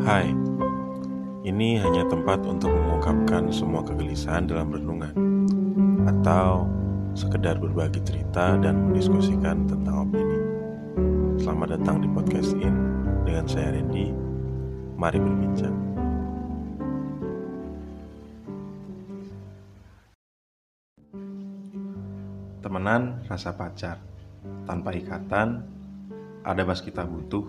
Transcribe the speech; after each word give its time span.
Hai, 0.00 0.32
ini 1.44 1.76
hanya 1.76 2.08
tempat 2.08 2.40
untuk 2.48 2.72
mengungkapkan 2.72 3.52
semua 3.52 3.84
kegelisahan 3.84 4.48
dalam 4.48 4.72
renungan 4.72 5.12
Atau 6.08 6.64
sekedar 7.12 7.60
berbagi 7.60 8.00
cerita 8.08 8.56
dan 8.56 8.88
mendiskusikan 8.88 9.68
tentang 9.68 10.08
opini. 10.08 10.40
Selamat 11.36 11.76
datang 11.76 12.00
di 12.00 12.08
podcast 12.16 12.56
In 12.56 12.72
dengan 13.28 13.44
saya 13.44 13.76
Randy. 13.76 14.08
Mari 14.96 15.20
berbincang. 15.20 15.76
Temenan 22.64 23.20
rasa 23.28 23.52
pacar. 23.52 24.00
Tanpa 24.64 24.96
ikatan 24.96 25.60
Ada 26.40 26.64
bas 26.64 26.80
kita 26.80 27.04
butuh 27.04 27.44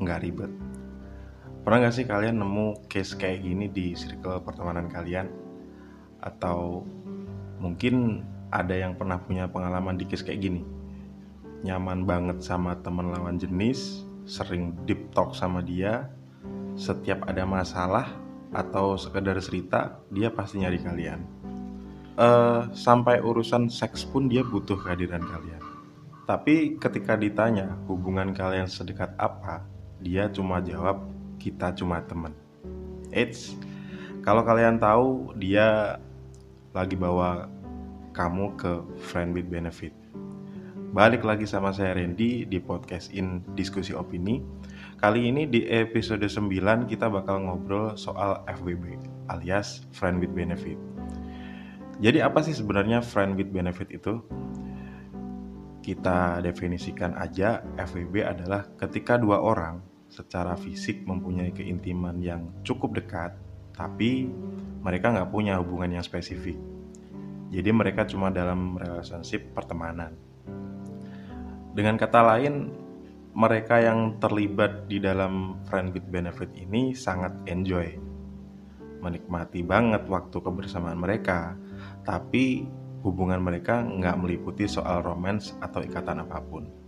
Nggak 0.00 0.20
ribet 0.24 0.69
Pernah 1.60 1.78
gak 1.84 1.94
sih 1.94 2.08
kalian 2.08 2.40
nemu 2.40 2.88
case 2.88 3.12
kayak 3.20 3.44
gini 3.44 3.68
di 3.68 3.92
circle 3.92 4.40
pertemanan 4.40 4.88
kalian? 4.88 5.28
Atau 6.24 6.88
mungkin 7.60 8.24
ada 8.48 8.72
yang 8.72 8.96
pernah 8.96 9.20
punya 9.20 9.44
pengalaman 9.44 10.00
di 10.00 10.08
case 10.08 10.24
kayak 10.24 10.40
gini? 10.40 10.62
Nyaman 11.60 12.08
banget 12.08 12.40
sama 12.40 12.80
teman 12.80 13.12
lawan 13.12 13.36
jenis, 13.36 14.08
sering 14.24 14.72
deep 14.88 15.12
talk 15.12 15.36
sama 15.36 15.60
dia, 15.60 16.08
setiap 16.80 17.28
ada 17.28 17.44
masalah 17.44 18.08
atau 18.56 18.96
sekedar 18.96 19.36
cerita, 19.44 20.00
dia 20.08 20.32
pasti 20.32 20.64
nyari 20.64 20.80
kalian. 20.80 21.20
Uh, 22.16 22.72
sampai 22.72 23.20
urusan 23.20 23.68
seks 23.68 24.08
pun 24.08 24.32
dia 24.32 24.40
butuh 24.40 24.80
kehadiran 24.80 25.22
kalian. 25.22 25.62
Tapi 26.24 26.80
ketika 26.80 27.20
ditanya 27.20 27.76
hubungan 27.84 28.32
kalian 28.32 28.64
sedekat 28.64 29.12
apa, 29.20 29.68
dia 30.00 30.32
cuma 30.32 30.64
jawab 30.64 31.19
kita 31.40 31.72
cuma 31.72 32.04
teman. 32.04 32.36
Eits, 33.16 33.56
kalau 34.20 34.44
kalian 34.44 34.76
tahu 34.76 35.32
dia 35.40 35.96
lagi 36.76 36.94
bawa 36.94 37.48
kamu 38.12 38.52
ke 38.60 38.84
friend 39.00 39.32
with 39.32 39.48
benefit. 39.48 39.96
Balik 40.90 41.22
lagi 41.22 41.46
sama 41.46 41.70
saya 41.70 41.96
Randy 41.96 42.44
di 42.44 42.58
podcast 42.60 43.14
In 43.14 43.40
Diskusi 43.56 43.96
Opini. 43.96 44.42
Kali 45.00 45.32
ini 45.32 45.48
di 45.48 45.64
episode 45.64 46.26
9 46.26 46.50
kita 46.90 47.08
bakal 47.08 47.46
ngobrol 47.46 47.96
soal 47.96 48.44
FWB 48.44 49.00
alias 49.32 49.86
friend 49.94 50.20
with 50.20 50.34
benefit. 50.36 50.76
Jadi 52.02 52.20
apa 52.20 52.44
sih 52.44 52.52
sebenarnya 52.52 53.00
friend 53.00 53.38
with 53.38 53.48
benefit 53.48 53.88
itu? 53.88 54.20
Kita 55.80 56.44
definisikan 56.44 57.16
aja 57.16 57.64
FWB 57.80 58.26
adalah 58.26 58.68
ketika 58.76 59.16
dua 59.16 59.40
orang 59.40 59.89
secara 60.10 60.58
fisik 60.58 61.06
mempunyai 61.06 61.54
keintiman 61.54 62.18
yang 62.18 62.50
cukup 62.66 62.98
dekat, 62.98 63.32
tapi 63.72 64.26
mereka 64.82 65.14
nggak 65.14 65.30
punya 65.30 65.56
hubungan 65.62 65.96
yang 65.96 66.04
spesifik. 66.04 66.58
Jadi 67.50 67.70
mereka 67.70 68.06
cuma 68.06 68.30
dalam 68.30 68.78
relationship 68.78 69.54
pertemanan. 69.54 70.14
Dengan 71.70 71.94
kata 71.98 72.20
lain, 72.34 72.70
mereka 73.34 73.78
yang 73.78 74.18
terlibat 74.18 74.90
di 74.90 74.98
dalam 74.98 75.62
friend 75.70 75.94
with 75.94 76.06
benefit 76.10 76.50
ini 76.58 76.94
sangat 76.94 77.30
enjoy, 77.46 77.94
menikmati 78.98 79.62
banget 79.62 80.02
waktu 80.10 80.38
kebersamaan 80.42 80.98
mereka, 80.98 81.54
tapi 82.02 82.66
hubungan 83.06 83.38
mereka 83.38 83.86
nggak 83.86 84.18
meliputi 84.18 84.66
soal 84.66 85.02
romance 85.02 85.54
atau 85.62 85.80
ikatan 85.82 86.26
apa 86.26 86.42
pun. 86.42 86.79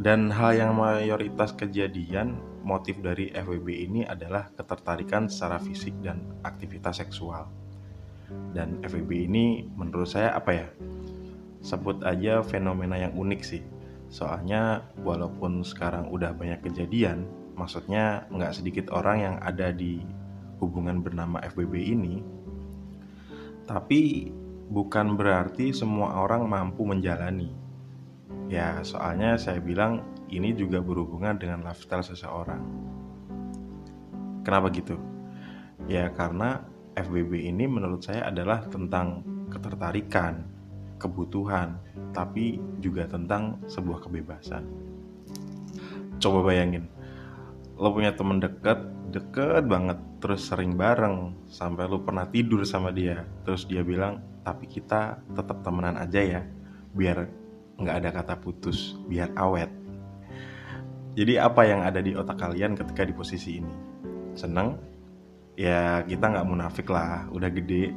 Dan 0.00 0.32
hal 0.32 0.56
yang 0.56 0.80
mayoritas 0.80 1.52
kejadian 1.52 2.40
motif 2.64 3.04
dari 3.04 3.28
FWB 3.36 3.68
ini 3.84 4.00
adalah 4.08 4.48
ketertarikan 4.56 5.28
secara 5.28 5.60
fisik 5.60 5.92
dan 6.00 6.24
aktivitas 6.40 7.04
seksual. 7.04 7.52
Dan 8.56 8.80
FWB 8.80 9.28
ini 9.28 9.68
menurut 9.76 10.08
saya 10.08 10.32
apa 10.32 10.56
ya? 10.56 10.68
Sebut 11.60 12.00
aja 12.00 12.40
fenomena 12.40 12.96
yang 12.96 13.12
unik 13.12 13.40
sih. 13.44 13.60
Soalnya 14.08 14.88
walaupun 15.04 15.60
sekarang 15.60 16.08
udah 16.08 16.32
banyak 16.32 16.64
kejadian, 16.64 17.28
maksudnya 17.52 18.24
nggak 18.32 18.56
sedikit 18.56 18.88
orang 18.96 19.20
yang 19.20 19.36
ada 19.44 19.68
di 19.68 20.00
hubungan 20.64 21.04
bernama 21.04 21.44
FWB 21.44 21.76
ini, 21.76 22.24
tapi 23.68 24.32
bukan 24.72 25.12
berarti 25.20 25.76
semua 25.76 26.24
orang 26.24 26.48
mampu 26.48 26.88
menjalani 26.88 27.59
Ya, 28.50 28.82
soalnya 28.82 29.38
saya 29.38 29.62
bilang 29.62 30.02
ini 30.26 30.50
juga 30.50 30.82
berhubungan 30.82 31.38
dengan 31.38 31.62
lifestyle 31.62 32.02
seseorang. 32.02 32.58
Kenapa 34.42 34.74
gitu? 34.74 34.98
Ya, 35.86 36.10
karena 36.10 36.66
FBB 36.98 37.46
ini 37.46 37.70
menurut 37.70 38.02
saya 38.02 38.26
adalah 38.26 38.66
tentang 38.66 39.22
ketertarikan, 39.54 40.42
kebutuhan, 40.98 41.78
tapi 42.10 42.58
juga 42.82 43.06
tentang 43.06 43.62
sebuah 43.70 44.02
kebebasan. 44.02 44.66
Coba 46.18 46.42
bayangin, 46.42 46.90
lo 47.78 47.94
punya 47.94 48.18
temen 48.18 48.42
deket, 48.42 48.82
deket 49.14 49.62
banget, 49.70 50.02
terus 50.18 50.50
sering 50.50 50.74
bareng, 50.74 51.38
sampai 51.46 51.86
lo 51.86 52.02
pernah 52.02 52.26
tidur 52.26 52.66
sama 52.66 52.90
dia, 52.90 53.22
terus 53.46 53.62
dia 53.70 53.86
bilang, 53.86 54.18
tapi 54.42 54.66
kita 54.66 55.22
tetap 55.38 55.62
temenan 55.62 55.94
aja 56.02 56.18
ya, 56.18 56.42
biar 56.92 57.39
nggak 57.80 57.96
ada 58.04 58.10
kata 58.12 58.34
putus 58.38 58.94
biar 59.08 59.32
awet. 59.34 59.72
Jadi 61.18 61.40
apa 61.40 61.66
yang 61.66 61.82
ada 61.82 61.98
di 61.98 62.14
otak 62.14 62.38
kalian 62.38 62.78
ketika 62.78 63.02
di 63.02 63.10
posisi 63.16 63.58
ini? 63.58 63.74
Seneng? 64.36 64.78
Ya 65.58 66.06
kita 66.06 66.30
nggak 66.30 66.46
munafik 66.46 66.86
lah 66.92 67.26
udah 67.34 67.50
gede. 67.50 67.90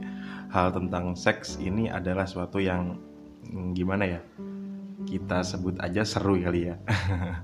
Hal 0.50 0.74
tentang 0.74 1.14
seks 1.14 1.62
ini 1.62 1.90
adalah 1.90 2.26
suatu 2.26 2.58
yang 2.58 2.98
hmm, 3.46 3.74
gimana 3.78 4.06
ya 4.06 4.22
kita 5.06 5.44
sebut 5.44 5.78
aja 5.84 6.02
seru 6.08 6.40
kali 6.40 6.74
ya. 6.74 6.76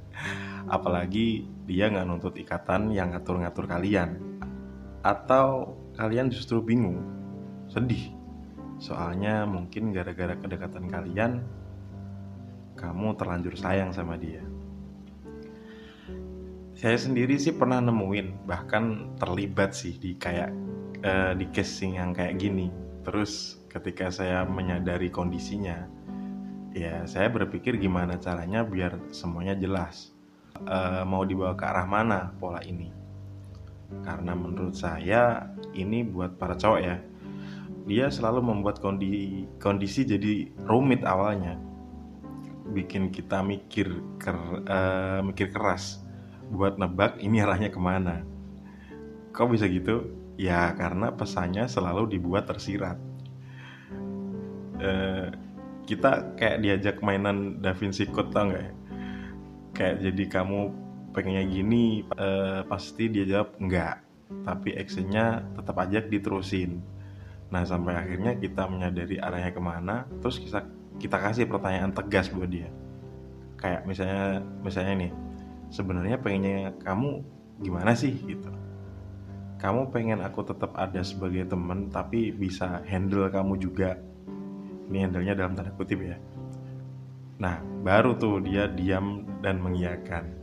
Apalagi 0.75 1.45
dia 1.67 1.91
nggak 1.91 2.05
nuntut 2.07 2.35
ikatan 2.39 2.89
yang 2.95 3.13
ngatur-ngatur 3.13 3.69
kalian. 3.69 4.17
Atau 5.05 5.77
kalian 5.95 6.33
justru 6.33 6.63
bingung 6.63 7.03
sedih. 7.69 8.15
Soalnya 8.79 9.43
mungkin 9.43 9.91
gara-gara 9.91 10.39
kedekatan 10.39 10.87
kalian 10.87 11.43
kamu 12.79 13.19
terlanjur 13.19 13.59
sayang 13.59 13.91
sama 13.91 14.15
dia. 14.15 14.39
Saya 16.79 16.95
sendiri 16.95 17.35
sih 17.35 17.51
pernah 17.51 17.83
nemuin, 17.83 18.47
bahkan 18.47 19.11
terlibat 19.19 19.75
sih 19.75 19.99
di 19.99 20.15
kayak 20.15 20.55
uh, 21.03 21.35
di 21.35 21.43
casing 21.51 21.99
yang 21.99 22.15
kayak 22.15 22.39
gini. 22.39 22.71
Terus 23.03 23.59
ketika 23.67 24.07
saya 24.07 24.47
menyadari 24.47 25.11
kondisinya, 25.11 25.91
ya 26.71 27.03
saya 27.03 27.27
berpikir 27.27 27.75
gimana 27.75 28.15
caranya 28.15 28.63
biar 28.63 29.11
semuanya 29.11 29.59
jelas. 29.59 30.15
Uh, 30.55 31.03
mau 31.03 31.27
dibawa 31.27 31.51
ke 31.59 31.67
arah 31.67 31.83
mana 31.83 32.31
pola 32.39 32.63
ini? 32.63 32.95
Karena 33.99 34.31
menurut 34.31 34.79
saya 34.79 35.51
ini 35.75 36.07
buat 36.07 36.39
para 36.39 36.55
cowok 36.55 36.79
ya, 36.79 36.95
dia 37.83 38.07
selalu 38.07 38.39
membuat 38.39 38.79
kondisi 38.79 39.51
kondisi 39.59 40.07
jadi 40.07 40.47
rumit 40.63 41.03
awalnya 41.03 41.68
bikin 42.69 43.09
kita 43.09 43.41
mikir 43.41 43.89
ker, 44.19 44.37
uh, 44.67 45.19
mikir 45.23 45.49
keras 45.49 46.03
buat 46.49 46.75
nebak 46.75 47.21
ini 47.21 47.41
arahnya 47.41 47.69
ke 47.71 47.79
mana. 47.79 48.25
Kok 49.31 49.53
bisa 49.53 49.69
gitu? 49.69 50.09
Ya 50.39 50.71
karena 50.75 51.13
pesannya 51.13 51.67
selalu 51.69 52.17
dibuat 52.17 52.49
tersirat. 52.49 52.97
Uh, 54.79 55.29
kita 55.83 56.37
kayak 56.37 56.61
diajak 56.61 56.95
mainan 57.01 57.59
Da 57.59 57.73
Vinci 57.73 58.05
Code 58.07 58.31
tau 58.31 58.53
gak 58.53 58.61
ya? 58.61 58.73
Kayak 59.73 59.95
jadi 60.05 60.23
kamu 60.29 60.59
pengennya 61.11 61.45
gini, 61.49 62.05
uh, 62.15 62.61
pasti 62.69 63.09
dia 63.09 63.25
jawab 63.25 63.57
enggak. 63.57 63.99
Tapi 64.45 64.77
actionnya 64.77 65.41
tetap 65.57 65.75
aja 65.81 65.99
diterusin. 66.05 66.79
Nah 67.49 67.65
sampai 67.65 67.97
akhirnya 67.97 68.37
kita 68.37 68.69
menyadari 68.69 69.17
arahnya 69.17 69.49
ke 69.49 69.61
mana, 69.61 70.05
terus 70.21 70.37
kita 70.37 70.61
kita 70.99 71.17
kasih 71.17 71.47
pertanyaan 71.47 71.95
tegas 71.95 72.27
buat 72.27 72.51
dia. 72.51 72.67
Kayak 73.55 73.87
misalnya 73.87 74.43
misalnya 74.61 74.93
nih 75.07 75.11
sebenarnya 75.71 76.17
pengennya 76.19 76.75
kamu 76.83 77.23
gimana 77.63 77.95
sih? 77.95 78.11
Gitu. 78.11 78.51
Kamu 79.59 79.91
pengen 79.91 80.23
aku 80.23 80.43
tetap 80.43 80.75
ada 80.75 80.99
sebagai 81.03 81.47
teman 81.47 81.87
tapi 81.87 82.35
bisa 82.35 82.83
handle 82.85 83.31
kamu 83.31 83.55
juga. 83.57 83.95
Ini 84.91 85.07
handlenya 85.07 85.33
dalam 85.39 85.55
tanda 85.55 85.71
kutip 85.75 86.03
ya. 86.03 86.19
Nah 87.39 87.63
baru 87.83 88.19
tuh 88.19 88.43
dia 88.43 88.67
diam 88.67 89.23
dan 89.39 89.63
mengiyakan. 89.63 90.35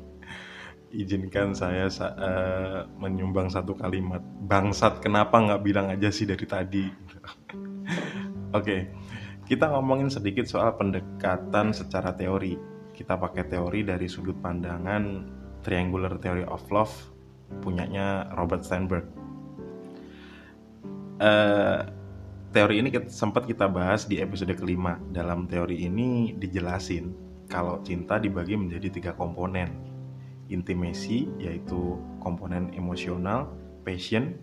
Izinkan 0.97 1.53
saya 1.53 1.93
uh, 1.93 2.89
menyumbang 2.97 3.53
satu 3.53 3.77
kalimat. 3.77 4.25
Bangsat 4.49 5.05
kenapa 5.05 5.37
nggak 5.37 5.61
bilang 5.61 5.93
aja 5.93 6.09
sih 6.09 6.25
dari 6.25 6.47
tadi? 6.49 6.85
Oke. 8.57 8.57
okay 8.57 8.81
kita 9.47 9.71
ngomongin 9.71 10.11
sedikit 10.11 10.45
soal 10.51 10.75
pendekatan 10.75 11.71
secara 11.71 12.11
teori. 12.19 12.59
Kita 12.91 13.15
pakai 13.15 13.47
teori 13.47 13.87
dari 13.87 14.11
sudut 14.11 14.35
pandangan 14.43 15.23
Triangular 15.63 16.19
Theory 16.19 16.43
of 16.51 16.67
Love 16.75 16.95
punyanya 17.63 18.27
Robert 18.35 18.67
Steinberg. 18.67 19.07
Uh, 21.17 21.87
teori 22.51 22.83
ini 22.83 22.91
kita, 22.91 23.07
sempat 23.07 23.47
kita 23.47 23.71
bahas 23.71 24.11
di 24.11 24.19
episode 24.19 24.51
kelima. 24.59 24.99
Dalam 25.15 25.47
teori 25.47 25.87
ini 25.87 26.35
dijelasin 26.35 27.15
kalau 27.47 27.79
cinta 27.87 28.19
dibagi 28.19 28.59
menjadi 28.59 28.91
tiga 28.91 29.13
komponen. 29.15 29.71
Intimacy 30.51 31.27
yaitu 31.39 31.99
komponen 32.19 32.75
emosional, 32.75 33.51
passion, 33.87 34.35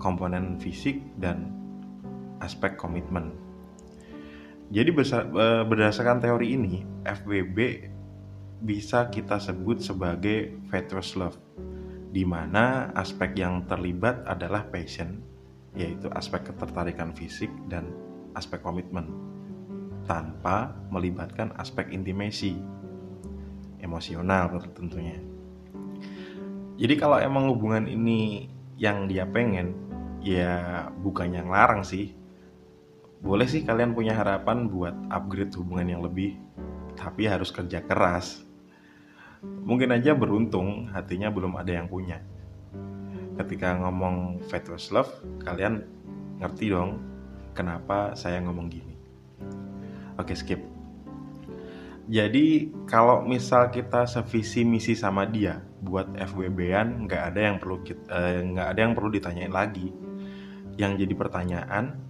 komponen 0.00 0.56
fisik 0.56 1.00
dan 1.20 1.52
aspek 2.40 2.80
komitmen. 2.80 3.49
Jadi 4.70 4.90
e, 4.94 5.46
berdasarkan 5.66 6.22
teori 6.22 6.54
ini, 6.54 6.86
FWB 7.02 7.58
bisa 8.62 9.10
kita 9.10 9.42
sebut 9.42 9.82
sebagai 9.82 10.62
virtuous 10.70 11.18
love, 11.18 11.34
di 12.14 12.22
mana 12.22 12.94
aspek 12.94 13.34
yang 13.34 13.66
terlibat 13.66 14.22
adalah 14.30 14.70
passion, 14.70 15.26
yaitu 15.74 16.06
aspek 16.14 16.54
ketertarikan 16.54 17.10
fisik 17.10 17.50
dan 17.66 17.90
aspek 18.38 18.62
komitmen, 18.62 19.10
tanpa 20.06 20.70
melibatkan 20.94 21.50
aspek 21.58 21.90
intimasi, 21.90 22.54
emosional 23.82 24.54
tentunya. 24.70 25.18
Jadi 26.78 26.94
kalau 26.94 27.18
emang 27.18 27.50
hubungan 27.50 27.90
ini 27.90 28.46
yang 28.78 29.10
dia 29.10 29.26
pengen, 29.26 29.74
ya 30.22 30.86
bukannya 31.02 31.42
larang 31.42 31.82
sih, 31.82 32.19
boleh 33.20 33.44
sih 33.44 33.60
kalian 33.60 33.92
punya 33.92 34.16
harapan 34.16 34.64
buat 34.64 34.96
upgrade 35.12 35.52
hubungan 35.60 35.92
yang 35.92 36.00
lebih, 36.00 36.40
tapi 36.96 37.28
harus 37.28 37.52
kerja 37.52 37.84
keras. 37.84 38.40
Mungkin 39.44 39.92
aja 39.92 40.16
beruntung 40.16 40.88
hatinya 40.88 41.28
belum 41.28 41.56
ada 41.60 41.72
yang 41.72 41.88
punya. 41.88 42.24
Ketika 43.36 43.76
ngomong 43.76 44.44
Faithless 44.48 44.92
Love, 44.92 45.12
kalian 45.44 45.84
ngerti 46.40 46.72
dong 46.72 47.00
kenapa 47.52 48.16
saya 48.16 48.40
ngomong 48.40 48.72
gini. 48.72 48.96
Oke, 50.16 50.32
skip. 50.32 50.60
Jadi 52.10 52.74
kalau 52.90 53.22
misal 53.22 53.70
kita 53.70 54.08
sevisi 54.08 54.66
misi 54.66 54.98
sama 54.98 55.28
dia 55.28 55.62
buat 55.78 56.10
FWB-an 56.16 57.06
nggak 57.06 57.22
ada 57.32 57.40
yang 57.40 57.56
perlu 57.62 57.86
eh, 57.86 58.42
nggak 58.44 58.68
ada 58.76 58.80
yang 58.80 58.92
perlu 58.96 59.08
ditanyain 59.12 59.52
lagi. 59.52 59.92
Yang 60.74 61.06
jadi 61.06 61.14
pertanyaan 61.14 62.09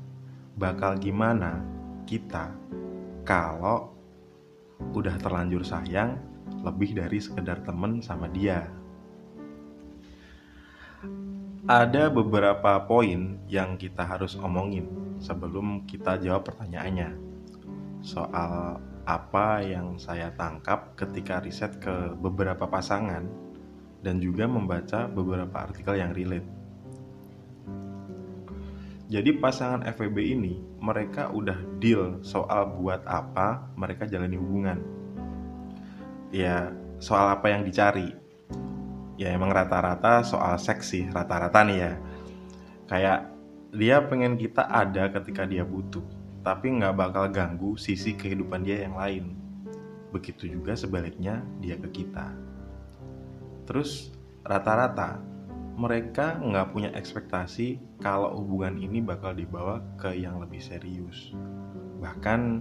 bakal 0.60 1.00
gimana 1.00 1.64
kita 2.04 2.52
kalau 3.24 3.96
udah 4.92 5.16
terlanjur 5.16 5.64
sayang 5.64 6.20
lebih 6.60 7.00
dari 7.00 7.16
sekedar 7.16 7.64
temen 7.64 8.04
sama 8.04 8.28
dia. 8.28 8.68
Ada 11.64 12.12
beberapa 12.12 12.76
poin 12.84 13.40
yang 13.48 13.80
kita 13.80 14.04
harus 14.04 14.36
omongin 14.36 15.16
sebelum 15.16 15.88
kita 15.88 16.20
jawab 16.20 16.44
pertanyaannya. 16.44 17.16
Soal 18.04 18.80
apa 19.08 19.64
yang 19.64 19.96
saya 19.96 20.28
tangkap 20.36 20.92
ketika 20.92 21.40
riset 21.40 21.80
ke 21.80 22.12
beberapa 22.20 22.68
pasangan 22.68 23.24
dan 24.04 24.20
juga 24.20 24.44
membaca 24.44 25.08
beberapa 25.08 25.56
artikel 25.56 25.96
yang 25.96 26.12
relate. 26.12 26.59
Jadi 29.10 29.42
pasangan 29.42 29.82
FWB 29.90 30.18
ini 30.22 30.62
mereka 30.78 31.34
udah 31.34 31.58
deal 31.82 32.22
soal 32.22 32.78
buat 32.78 33.02
apa 33.10 33.74
mereka 33.74 34.06
jalani 34.06 34.38
hubungan. 34.38 34.78
Ya 36.30 36.70
soal 37.02 37.26
apa 37.34 37.50
yang 37.50 37.66
dicari. 37.66 38.14
Ya 39.18 39.34
emang 39.34 39.50
rata-rata 39.50 40.22
soal 40.22 40.54
seksi 40.62 41.10
rata-rata 41.10 41.58
nih 41.66 41.78
ya. 41.82 41.92
Kayak 42.86 43.18
dia 43.74 43.98
pengen 44.06 44.38
kita 44.38 44.70
ada 44.70 45.10
ketika 45.10 45.42
dia 45.42 45.66
butuh, 45.66 46.06
tapi 46.46 46.70
nggak 46.78 46.94
bakal 46.94 47.26
ganggu 47.34 47.74
sisi 47.74 48.14
kehidupan 48.14 48.62
dia 48.62 48.86
yang 48.86 48.94
lain. 48.94 49.34
Begitu 50.14 50.54
juga 50.54 50.78
sebaliknya 50.78 51.42
dia 51.58 51.74
ke 51.82 51.90
kita. 51.90 52.30
Terus 53.66 54.14
rata-rata 54.46 55.18
mereka 55.80 56.36
nggak 56.36 56.76
punya 56.76 56.92
ekspektasi 56.92 57.80
kalau 58.04 58.36
hubungan 58.36 58.76
ini 58.76 59.00
bakal 59.00 59.32
dibawa 59.32 59.80
ke 59.96 60.12
yang 60.12 60.36
lebih 60.36 60.60
serius. 60.60 61.32
Bahkan 62.04 62.60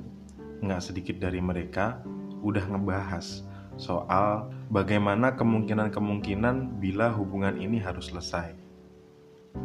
nggak 0.64 0.80
sedikit 0.80 1.20
dari 1.20 1.44
mereka 1.44 2.00
udah 2.40 2.64
ngebahas 2.64 3.44
soal 3.76 4.48
bagaimana 4.72 5.36
kemungkinan-kemungkinan 5.36 6.80
bila 6.80 7.12
hubungan 7.12 7.60
ini 7.60 7.84
harus 7.84 8.08
selesai. 8.08 8.56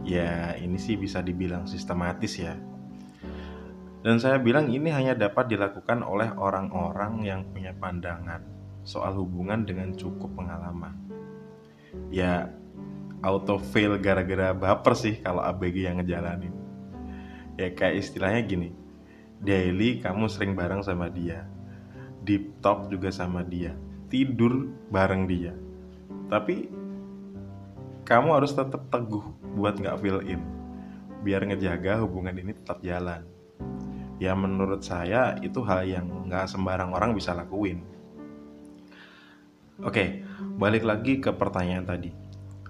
Ya, 0.02 0.58
ini 0.58 0.74
sih 0.74 0.98
bisa 0.98 1.22
dibilang 1.22 1.70
sistematis 1.70 2.34
ya. 2.34 2.58
Dan 4.02 4.18
saya 4.18 4.42
bilang 4.42 4.66
ini 4.66 4.90
hanya 4.90 5.14
dapat 5.14 5.46
dilakukan 5.46 6.02
oleh 6.02 6.34
orang-orang 6.34 7.22
yang 7.22 7.46
punya 7.54 7.70
pandangan 7.78 8.42
soal 8.82 9.14
hubungan 9.14 9.62
dengan 9.62 9.94
cukup 9.94 10.34
pengalaman. 10.34 10.98
Ya, 12.10 12.50
auto 13.24 13.56
fail 13.56 13.96
gara-gara 13.96 14.52
baper 14.52 14.92
sih 14.92 15.16
kalau 15.24 15.40
ABG 15.40 15.88
yang 15.88 15.96
ngejalanin. 15.96 16.52
Ya 17.56 17.72
kayak 17.72 18.04
istilahnya 18.04 18.44
gini 18.44 18.70
daily 19.40 20.04
kamu 20.04 20.28
sering 20.28 20.52
bareng 20.52 20.84
sama 20.84 21.08
dia 21.08 21.48
deep 22.24 22.60
talk 22.60 22.92
juga 22.92 23.08
sama 23.08 23.40
dia 23.40 23.72
tidur 24.12 24.68
bareng 24.92 25.24
dia. 25.24 25.56
Tapi 26.28 26.68
kamu 28.04 28.28
harus 28.36 28.52
tetap 28.52 28.92
teguh 28.92 29.24
buat 29.56 29.80
nggak 29.80 29.98
fill 30.04 30.20
in 30.28 30.44
biar 31.24 31.40
ngejaga 31.48 32.04
hubungan 32.04 32.36
ini 32.36 32.52
tetap 32.52 32.84
jalan. 32.84 33.24
Ya 34.20 34.36
menurut 34.36 34.84
saya 34.84 35.40
itu 35.40 35.64
hal 35.64 35.88
yang 35.88 36.06
nggak 36.28 36.46
sembarang 36.52 36.92
orang 36.92 37.16
bisa 37.16 37.32
lakuin. 37.32 37.80
Oke, 39.82 40.22
balik 40.54 40.86
lagi 40.86 41.18
ke 41.18 41.34
pertanyaan 41.34 41.82
tadi 41.82 42.23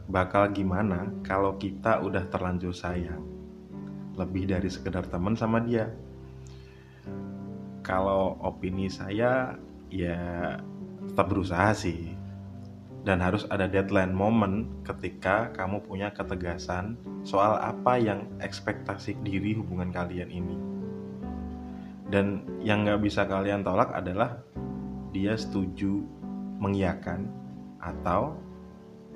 bakal 0.09 0.53
gimana 0.53 1.09
kalau 1.25 1.57
kita 1.57 2.01
udah 2.05 2.29
terlanjur 2.29 2.77
sayang? 2.77 3.25
Lebih 4.15 4.51
dari 4.51 4.69
sekedar 4.71 5.09
teman 5.09 5.35
sama 5.35 5.63
dia. 5.65 5.91
Kalau 7.85 8.41
opini 8.41 8.89
saya 8.89 9.59
ya 9.93 10.21
tetap 11.09 11.27
berusaha 11.29 11.73
sih. 11.77 12.17
Dan 13.05 13.21
harus 13.21 13.45
ada 13.53 13.69
deadline 13.69 14.17
moment 14.17 14.65
ketika 14.81 15.53
kamu 15.53 15.85
punya 15.85 16.09
ketegasan 16.09 16.97
soal 17.21 17.61
apa 17.61 18.01
yang 18.01 18.25
ekspektasi 18.41 19.21
diri 19.21 19.53
hubungan 19.53 19.93
kalian 19.93 20.33
ini. 20.33 20.57
Dan 22.09 22.49
yang 22.65 22.89
nggak 22.89 23.05
bisa 23.05 23.29
kalian 23.29 23.61
tolak 23.61 23.93
adalah 23.93 24.41
dia 25.13 25.37
setuju 25.37 26.01
mengiyakan 26.57 27.29
atau 27.77 28.41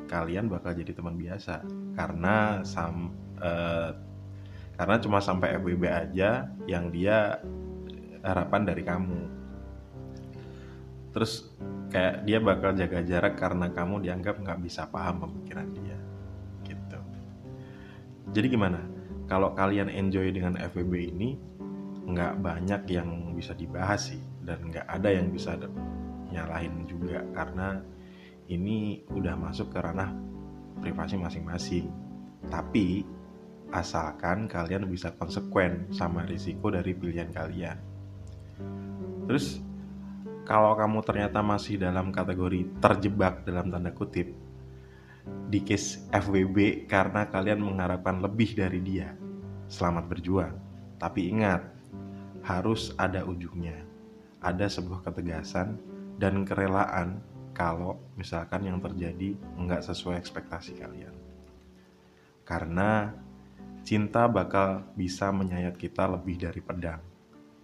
kalian 0.08 0.48
bakal 0.48 0.72
jadi 0.72 0.96
teman 0.96 1.20
biasa. 1.20 1.62
Karena 1.92 2.64
sam 2.64 3.12
uh, 3.38 3.92
karena 4.78 4.96
cuma 5.02 5.18
sampai 5.20 5.60
FWB 5.60 5.84
aja 5.90 6.48
yang 6.64 6.88
dia 6.88 7.38
harapan 8.24 8.62
dari 8.64 8.82
kamu. 8.82 9.20
Terus 11.12 11.50
kayak 11.92 12.24
dia 12.24 12.38
bakal 12.38 12.72
jaga 12.78 13.00
jarak 13.04 13.34
karena 13.36 13.68
kamu 13.74 14.06
dianggap 14.06 14.40
nggak 14.40 14.60
bisa 14.64 14.88
paham 14.88 15.28
pemikiran 15.28 15.68
dia. 15.76 15.98
Gitu. 16.64 16.98
Jadi 18.32 18.46
gimana? 18.48 18.80
Kalau 19.28 19.52
kalian 19.52 19.92
enjoy 19.92 20.32
dengan 20.32 20.56
FWB 20.56 20.94
ini 21.12 21.36
nggak 22.08 22.40
banyak 22.40 22.82
yang 22.88 23.36
bisa 23.36 23.52
dibahas 23.52 24.14
sih. 24.14 24.22
Dan 24.40 24.72
nggak 24.72 24.88
ada 24.88 25.08
yang 25.12 25.28
bisa 25.28 25.58
nyalahin 26.32 26.84
juga 26.88 27.20
karena 27.36 27.82
ini 28.48 29.04
udah 29.12 29.36
masuk 29.36 29.68
ke 29.72 29.78
ranah 29.78 30.12
privasi 30.80 31.20
masing-masing. 31.20 31.86
Tapi 32.48 33.04
asalkan 33.68 34.48
kalian 34.48 34.88
bisa 34.88 35.12
konsekuen 35.12 35.92
sama 35.92 36.24
risiko 36.24 36.72
dari 36.72 36.96
pilihan 36.96 37.28
kalian. 37.28 37.76
Terus 39.28 39.60
kalau 40.48 40.72
kamu 40.72 41.04
ternyata 41.04 41.44
masih 41.44 41.76
dalam 41.76 42.08
kategori 42.08 42.80
terjebak 42.80 43.44
dalam 43.44 43.68
tanda 43.68 43.92
kutip 43.92 44.32
di 45.52 45.60
case 45.60 46.08
FWB 46.08 46.88
karena 46.88 47.28
kalian 47.28 47.60
mengharapkan 47.60 48.24
lebih 48.24 48.56
dari 48.56 48.80
dia. 48.80 49.12
Selamat 49.68 50.08
berjuang. 50.08 50.56
Tapi 50.96 51.28
ingat, 51.28 51.68
harus 52.48 52.96
ada 52.96 53.28
ujungnya. 53.28 53.84
Ada 54.40 54.72
sebuah 54.72 55.04
ketegasan 55.04 55.76
dan 56.16 56.48
kerelaan 56.48 57.20
kalau 57.58 57.98
misalkan 58.14 58.70
yang 58.70 58.78
terjadi 58.78 59.34
nggak 59.34 59.82
sesuai 59.82 60.14
ekspektasi 60.22 60.78
kalian. 60.78 61.10
Karena 62.46 63.10
cinta 63.82 64.30
bakal 64.30 64.86
bisa 64.94 65.34
menyayat 65.34 65.74
kita 65.74 66.06
lebih 66.06 66.38
dari 66.38 66.62
pedang, 66.62 67.02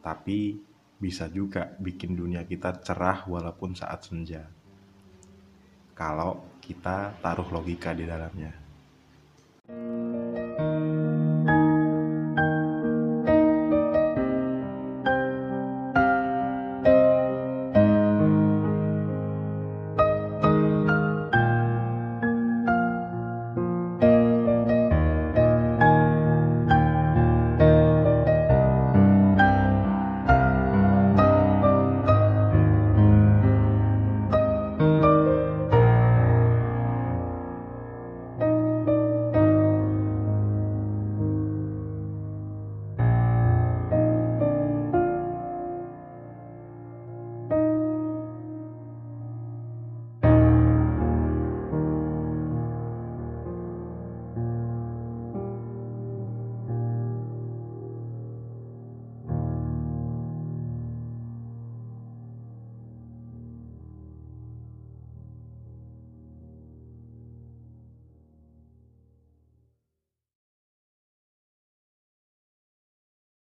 tapi 0.02 0.58
bisa 0.98 1.30
juga 1.30 1.78
bikin 1.78 2.18
dunia 2.18 2.42
kita 2.42 2.82
cerah 2.82 3.22
walaupun 3.30 3.78
saat 3.78 4.02
senja. 4.02 4.50
kalau 5.94 6.58
kita 6.58 7.14
taruh 7.22 7.46
logika 7.54 7.94
di 7.94 8.02
dalamnya. 8.02 8.63